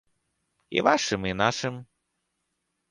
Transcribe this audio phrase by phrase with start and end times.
[0.79, 1.75] І вашым, і нашым.